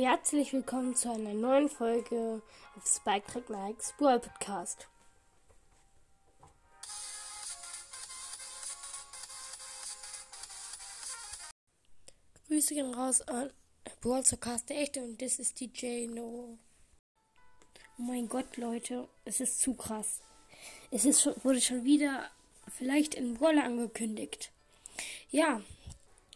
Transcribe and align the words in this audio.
Herzlich 0.00 0.52
willkommen 0.52 0.94
zu 0.94 1.10
einer 1.10 1.34
neuen 1.34 1.68
Folge 1.68 2.40
auf 2.76 2.86
Spike 2.86 3.26
Track 3.32 3.50
Nikes 3.50 3.92
Brawl 3.98 4.20
Podcast. 4.20 4.86
Grüße 12.46 12.74
gehen 12.74 12.94
raus 12.94 13.22
an 13.22 13.50
Brawl 14.00 14.22
Cast 14.22 14.70
der 14.70 14.82
Echte 14.82 15.02
und 15.02 15.20
das 15.20 15.40
ist 15.40 15.58
DJ 15.58 16.06
No. 16.06 16.56
Oh 17.98 18.02
mein 18.02 18.28
Gott, 18.28 18.56
Leute, 18.56 19.08
es 19.24 19.40
ist 19.40 19.58
zu 19.58 19.74
krass. 19.74 20.20
Es 20.92 21.06
ist 21.06 21.22
schon, 21.22 21.34
wurde 21.42 21.60
schon 21.60 21.82
wieder 21.82 22.30
vielleicht 22.68 23.16
in 23.16 23.34
Brawler 23.34 23.64
angekündigt. 23.64 24.52
Ja, 25.32 25.60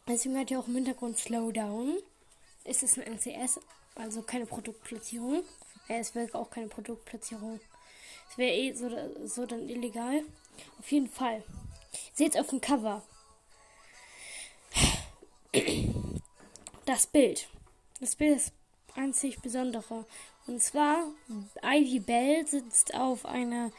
deswegen 0.09 0.37
hat 0.37 0.51
ja 0.51 0.59
auch 0.59 0.67
im 0.67 0.75
Hintergrund 0.75 1.17
Slowdown 1.17 2.02
ist 2.65 2.83
es 2.83 2.98
ein 2.98 3.05
NCS, 3.05 3.61
also 3.95 4.23
keine 4.23 4.47
Produktplatzierung. 4.47 5.43
Ja, 5.89 5.97
es 5.97 6.15
wäre 6.15 6.34
auch 6.39 6.51
keine 6.51 6.69
Produktplatzierung. 6.69 7.61
Es 8.30 8.39
wäre 8.39 8.55
eh 8.55 8.73
so, 8.73 8.91
so 9.25 9.47
dann 9.47 9.69
illegal. 9.69 10.23
Auf 10.79 10.91
jeden 10.91 11.09
Fall. 11.09 11.43
Seht 12.15 12.39
auf 12.39 12.48
dem 12.48 12.61
Cover. 12.61 13.03
Das 16.87 17.06
Bild. 17.06 17.48
Das 18.01 18.17
Bild 18.17 18.37
ist 18.37 18.53
einzig 18.95 19.41
besondere. 19.41 20.06
Und 20.47 20.62
zwar, 20.62 21.05
Ivy 21.62 22.01
Bell 22.01 22.47
sitzt 22.47 22.95
auf 22.95 23.27
einer 23.27 23.70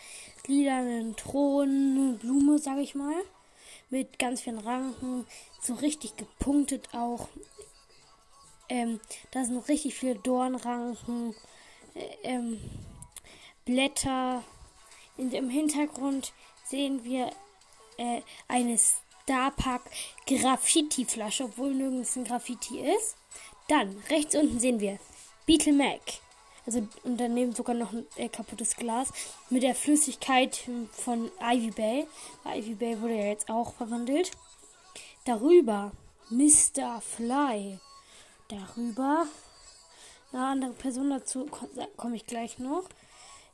lilanen 0.47 1.15
Thronblume, 1.15 2.59
sag 2.59 2.77
ich 2.77 2.95
mal. 2.95 3.15
Mit 3.89 4.17
ganz 4.19 4.41
vielen 4.41 4.59
Ranken. 4.59 5.25
So 5.61 5.73
richtig 5.75 6.15
gepunktet 6.15 6.89
auch. 6.93 7.27
Ähm, 8.73 8.99
da 9.29 9.45
sind 9.45 9.69
richtig 9.69 9.93
viele 9.93 10.15
Dornranken, 10.15 11.35
äh, 11.93 12.07
ähm, 12.23 12.59
Blätter. 13.65 14.43
In, 15.15 15.31
Im 15.31 15.47
Hintergrund 15.51 16.33
sehen 16.65 17.03
wir 17.03 17.29
äh, 17.97 18.21
eine 18.47 18.79
Starpack 18.79 19.83
Graffiti-Flasche, 20.25 21.43
obwohl 21.43 21.75
nirgends 21.75 22.15
ein 22.15 22.23
Graffiti 22.23 22.79
ist. 22.79 23.15
Dann 23.67 23.95
rechts 24.09 24.33
unten 24.33 24.59
sehen 24.59 24.79
wir 24.79 24.97
Beetle 25.45 25.73
Mac. 25.73 26.01
Also 26.65 26.87
und 27.03 27.17
daneben 27.17 27.53
sogar 27.53 27.75
noch 27.75 27.93
ein 27.93 28.07
äh, 28.15 28.27
kaputtes 28.27 28.75
Glas 28.75 29.09
mit 29.51 29.61
der 29.61 29.75
Flüssigkeit 29.75 30.67
von 30.93 31.29
Ivy 31.39 31.69
Bay. 31.69 32.07
Ivy 32.43 32.73
Bay 32.73 32.99
wurde 32.99 33.17
ja 33.17 33.25
jetzt 33.25 33.51
auch 33.51 33.75
verwandelt. 33.75 34.31
Darüber 35.25 35.91
Mr. 36.31 37.01
Fly 37.01 37.79
darüber. 38.53 39.27
Eine 40.31 40.45
andere 40.45 40.73
Person 40.73 41.09
dazu 41.09 41.47
komme 41.97 42.15
ich 42.15 42.25
gleich 42.25 42.59
noch. 42.59 42.85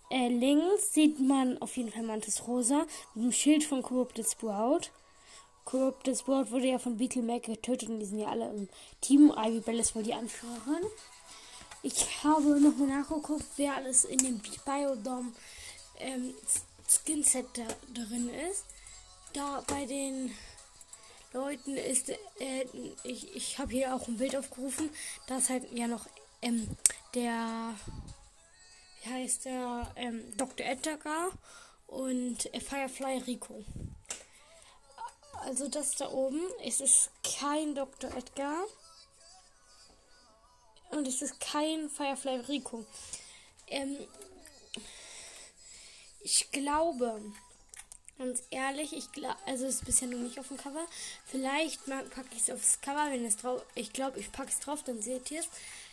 Äh, 0.09 0.30
links 0.30 0.94
sieht 0.94 1.19
man 1.19 1.61
auf 1.61 1.78
jeden 1.78 1.91
Fall 1.91 2.03
Mantis 2.03 2.47
Rosa 2.47 2.86
mit 3.14 3.25
dem 3.25 3.31
Schild 3.31 3.64
von 3.64 3.83
Corrupted 3.83 4.28
Sprout. 4.28 4.89
Corrupted 5.66 6.17
Sprout 6.17 6.50
wurde 6.50 6.67
ja 6.67 6.80
von 6.80 6.97
Beetle 6.97 7.22
Mac 7.22 7.44
getötet 7.44 7.89
und 7.89 8.00
die 8.00 8.06
sind 8.06 8.19
ja 8.19 8.30
alle 8.30 8.50
im 8.50 8.69
Team. 9.02 9.31
Ivy 9.38 9.59
Bell 9.59 9.80
ist 9.80 9.95
wohl 9.95 10.03
die 10.03 10.14
Anführerin. 10.14 10.83
Ich 11.84 12.23
habe 12.23 12.59
nochmal 12.59 12.88
nachgeguckt, 12.88 13.45
wer 13.58 13.75
alles 13.75 14.03
in 14.06 14.17
dem 14.17 14.41
Biodom 14.66 15.34
ähm, 16.00 16.34
Skinset 16.89 17.45
da 17.53 17.67
drin 17.94 18.30
ist. 18.50 18.66
Da 19.34 19.63
bei 19.67 19.86
den 19.86 20.31
Leuten 21.33 21.77
ist, 21.77 22.09
äh, 22.09 22.17
ich, 23.03 23.35
ich 23.35 23.59
habe 23.59 23.72
hier 23.72 23.94
auch 23.94 24.08
ein 24.08 24.17
Bild 24.17 24.35
aufgerufen. 24.35 24.89
Da 25.27 25.38
ist 25.38 25.49
halt 25.49 25.72
ja 25.72 25.88
noch 25.88 26.08
ähm, 26.41 26.67
der, 27.13 27.75
wie 29.03 29.09
heißt 29.09 29.45
der, 29.45 29.91
ähm, 29.95 30.35
Dr. 30.38 30.66
Edgar 30.66 31.31
und 31.88 32.53
äh, 32.53 32.59
Firefly 32.59 33.19
Rico. 33.28 33.63
Also 35.41 35.68
das 35.68 35.91
da 35.91 36.09
oben, 36.09 36.41
es 36.66 36.81
ist 36.81 37.12
kein 37.23 37.75
Dr. 37.75 38.12
Edgar. 38.16 38.63
Und 40.91 41.07
es 41.07 41.22
ist 41.22 41.39
kein 41.39 41.89
Firefly 41.89 42.39
Rico. 42.47 42.85
Ähm, 43.68 43.97
ich 46.22 46.51
glaube, 46.51 47.22
Ganz 48.19 48.44
ehrlich, 48.52 48.91
ich 48.91 49.13
glaube, 49.13 49.38
also 49.46 49.66
ist 49.66 49.85
bisher 49.85 50.09
noch 50.09 50.18
nicht 50.19 50.38
auf 50.40 50.50
dem 50.50 50.57
Cover. 50.57 50.85
Vielleicht 51.25 51.85
packe 51.85 52.28
ich 52.34 52.41
es 52.41 52.50
aufs 52.50 52.81
Cover, 52.81 53.07
wenn 53.09 53.24
es 53.24 53.38
drauf. 53.38 53.66
Ich 53.75 53.94
glaube, 53.94 54.19
ich 54.19 54.30
packe 54.34 54.50
es 54.50 54.59
drauf, 54.59 54.84
dann 54.84 55.02
seht 55.02 55.31
ihr 55.31 55.40
es. 55.40 55.47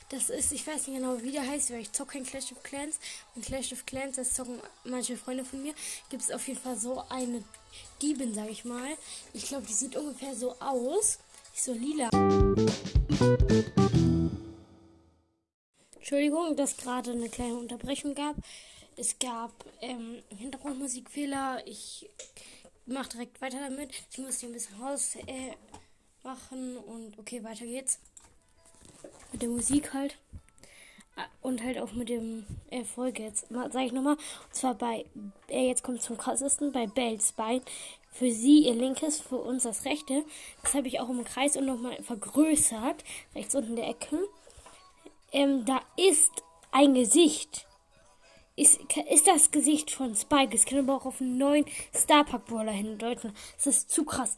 Das 0.09 0.31
ist, 0.31 0.51
ich 0.51 0.67
weiß 0.67 0.89
nicht 0.89 0.97
genau, 0.97 1.23
wie 1.23 1.31
der 1.31 1.47
heißt, 1.47 1.71
weil 1.71 1.83
ich 1.83 1.93
zocke 1.93 2.15
kein 2.15 2.27
Clash 2.27 2.51
of 2.51 2.65
Clans. 2.65 2.99
Und 3.37 3.45
Clash 3.45 3.73
of 3.73 3.87
Clans, 3.87 4.17
das 4.17 4.35
zocken 4.35 4.61
manche 4.83 5.17
Freunde 5.17 5.45
von 5.45 5.63
mir, 5.63 5.73
gibt 6.11 6.25
es 6.25 6.33
auf 6.33 6.49
jeden 6.49 6.59
Fall 6.59 6.77
so 6.77 7.05
eine 7.09 7.45
Diebin, 8.03 8.35
sage 8.35 8.51
ich 8.51 8.65
mal. 8.65 8.97
Ich 9.33 9.47
glaube, 9.47 9.65
die 9.69 9.73
sieht 9.73 9.95
ungefähr 9.95 10.35
so 10.35 10.57
aus. 10.59 11.21
So 11.55 11.75
lila. 11.75 12.11
Entschuldigung, 15.95 16.57
dass 16.57 16.77
gerade 16.77 17.13
eine 17.13 17.29
kleine 17.29 17.55
Unterbrechung 17.57 18.17
gab. 18.17 18.35
Es 18.99 19.19
gab 19.19 19.53
ähm, 19.83 20.23
Hintergrundmusikfehler. 20.31 21.63
Ich 21.67 22.09
mache 22.87 23.11
direkt 23.11 23.43
weiter 23.43 23.59
damit. 23.61 23.91
Ich 24.11 24.19
muss 24.19 24.41
hier 24.41 24.49
ein 24.49 24.55
bisschen 24.55 24.81
raus 24.83 25.17
äh, 25.27 25.53
machen 26.23 26.79
und 26.79 27.19
okay, 27.19 27.45
weiter 27.45 27.67
geht's. 27.67 27.99
Mit 29.33 29.43
der 29.43 29.51
Musik 29.51 29.93
halt. 29.93 30.17
Ah, 31.15 31.27
und 31.43 31.63
halt 31.63 31.79
auch 31.79 31.93
mit 31.93 32.09
dem 32.09 32.47
Erfolg 32.71 33.19
jetzt. 33.19 33.49
Sag 33.51 33.85
ich 33.85 33.93
nochmal. 33.93 34.15
Und 34.15 34.55
zwar 34.55 34.75
bei, 34.75 35.05
äh, 35.49 35.69
jetzt 35.69 35.83
kommt 35.83 36.01
zum 36.01 36.17
krassesten, 36.17 36.73
bei 36.73 36.87
Bells 36.87 37.33
Bein. 37.33 37.61
Für 38.13 38.33
sie 38.33 38.61
ihr 38.61 38.75
linkes, 38.75 39.21
für 39.21 39.37
uns 39.37 39.65
das 39.65 39.85
rechte. 39.85 40.25
Das 40.63 40.73
habe 40.73 40.89
ich 40.89 41.01
auch 41.01 41.11
im 41.11 41.23
Kreis 41.23 41.59
und 41.59 41.67
nochmal 41.67 42.03
vergrößert. 42.03 43.05
Rechts 43.35 43.55
unten 43.55 43.71
in 43.71 43.77
der 43.77 43.89
Ecke. 43.89 44.27
Ähm, 45.33 45.67
da 45.67 45.83
ist 45.99 46.33
ein 46.73 46.95
Gesicht 46.95 47.67
ist, 48.57 48.81
ist 49.11 49.27
das 49.27 49.51
Gesicht 49.51 49.91
von 49.91 50.17
Spike. 50.17 50.55
Es 50.55 50.65
kann 50.65 50.79
aber 50.79 50.97
auch 50.97 51.07
auf 51.07 51.21
einen 51.21 51.39
neuen 51.39 51.67
Starpark 51.95 52.47
Brawler 52.47 52.73
hindeuten. 52.73 53.35
Das 53.57 53.67
ist 53.67 53.91
zu 53.91 54.05
krass. 54.05 54.37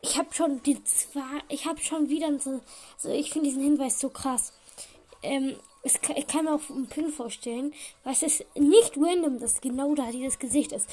Ich 0.00 0.16
habe 0.16 0.32
schon 0.32 0.62
die 0.62 0.82
zwei, 0.84 1.42
ich 1.48 1.66
habe 1.66 1.80
schon 1.80 2.08
wieder 2.08 2.38
so, 2.40 2.60
also 2.94 3.10
ich 3.10 3.32
finde 3.32 3.48
diesen 3.48 3.62
Hinweis 3.62 4.00
so 4.00 4.08
krass. 4.08 4.52
Ähm, 5.22 5.56
es 5.82 6.00
kann, 6.00 6.16
ich 6.16 6.26
kann 6.26 6.44
mir 6.44 6.54
auch 6.54 6.70
einen 6.70 6.86
Pin 6.86 7.12
vorstellen, 7.12 7.74
weil 8.04 8.12
es 8.12 8.22
ist 8.22 8.44
nicht 8.56 8.96
random, 8.96 9.38
dass 9.40 9.60
genau 9.60 9.94
da 9.94 10.10
dieses 10.10 10.38
Gesicht 10.38 10.72
ist. 10.72 10.88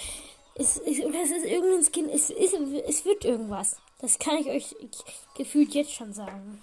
Es 0.56 0.78
ist, 0.78 1.04
oder 1.04 1.22
es 1.22 1.32
ist 1.32 1.46
irgendein 1.46 1.84
Skin, 1.84 2.10
es, 2.10 2.30
ist, 2.30 2.54
es 2.54 3.06
wird 3.06 3.24
irgendwas. 3.26 3.78
Das 4.00 4.18
kann 4.20 4.38
ich 4.38 4.48
euch 4.48 4.76
gefühlt 5.36 5.74
jetzt 5.74 5.94
schon 5.94 6.14
sagen. 6.14 6.60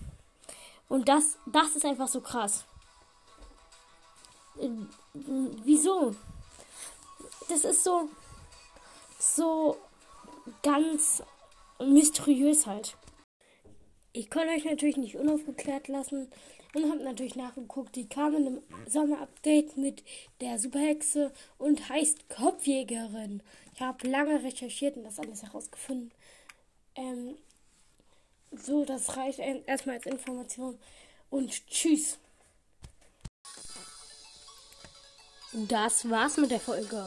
Und 0.89 1.09
das, 1.09 1.39
das 1.47 1.75
ist 1.77 1.85
einfach 1.85 2.09
so 2.09 2.21
krass. 2.21 2.65
Wieso? 5.65 6.15
Das 7.49 7.65
ist 7.65 7.85
so, 7.85 8.09
so 9.19 9.77
ganz 10.63 11.23
mysteriös 11.79 12.67
halt. 12.67 12.97
Ich 14.13 14.31
konnte 14.31 14.49
euch 14.49 14.65
natürlich 14.65 14.97
nicht 14.97 15.17
unaufgeklärt 15.17 15.89
lassen 15.89 16.29
und 16.75 16.91
habe 16.91 17.03
natürlich 17.03 17.37
nachgeguckt. 17.37 17.97
Die 17.97 18.09
kamen 18.09 18.47
im 18.47 18.63
Sommerupdate 18.87 19.77
mit 19.77 20.03
der 20.41 20.59
Superhexe 20.59 21.33
und 21.59 21.89
heißt 21.89 22.29
Kopfjägerin. 22.29 23.43
Ich 23.75 23.81
habe 23.81 24.09
lange 24.09 24.43
recherchiert 24.43 24.97
und 24.97 25.05
das 25.05 25.19
alles 25.19 25.43
herausgefunden. 25.43 26.11
Ähm, 26.95 27.37
so, 28.53 28.85
das 28.85 29.17
reicht 29.17 29.39
erstmal 29.39 29.97
als 29.97 30.07
Information. 30.07 30.79
Und 31.31 31.67
tschüss. 31.69 32.19
Das 35.59 36.11
war's 36.11 36.37
mit 36.37 36.51
der 36.51 36.61
Folge. 36.61 37.03